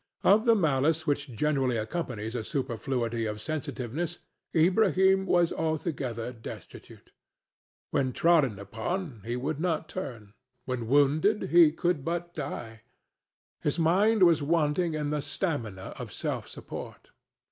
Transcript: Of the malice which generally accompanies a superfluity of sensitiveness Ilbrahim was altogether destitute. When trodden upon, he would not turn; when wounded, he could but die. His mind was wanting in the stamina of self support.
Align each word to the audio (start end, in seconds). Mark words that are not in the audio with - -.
Of 0.23 0.45
the 0.45 0.55
malice 0.55 1.05
which 1.05 1.29
generally 1.31 1.77
accompanies 1.77 2.33
a 2.33 2.43
superfluity 2.43 3.27
of 3.27 3.39
sensitiveness 3.39 4.17
Ilbrahim 4.51 5.27
was 5.27 5.53
altogether 5.53 6.33
destitute. 6.33 7.11
When 7.91 8.11
trodden 8.11 8.57
upon, 8.57 9.21
he 9.23 9.35
would 9.35 9.59
not 9.59 9.87
turn; 9.87 10.33
when 10.65 10.87
wounded, 10.87 11.51
he 11.51 11.71
could 11.71 12.03
but 12.03 12.33
die. 12.33 12.81
His 13.61 13.77
mind 13.77 14.23
was 14.23 14.41
wanting 14.41 14.95
in 14.95 15.11
the 15.11 15.21
stamina 15.21 15.93
of 15.99 16.11
self 16.11 16.47
support. 16.49 17.11